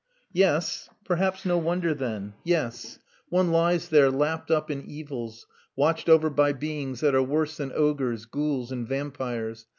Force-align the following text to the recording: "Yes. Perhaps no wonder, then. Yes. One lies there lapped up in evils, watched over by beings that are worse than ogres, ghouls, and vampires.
"Yes. 0.33 0.89
Perhaps 1.05 1.45
no 1.45 1.59
wonder, 1.59 1.93
then. 1.93 2.33
Yes. 2.43 2.97
One 3.29 3.51
lies 3.51 3.89
there 3.89 4.09
lapped 4.09 4.49
up 4.49 4.71
in 4.71 4.81
evils, 4.89 5.45
watched 5.75 6.09
over 6.09 6.31
by 6.31 6.53
beings 6.53 7.01
that 7.01 7.13
are 7.13 7.21
worse 7.21 7.57
than 7.57 7.71
ogres, 7.71 8.25
ghouls, 8.25 8.71
and 8.71 8.87
vampires. 8.87 9.67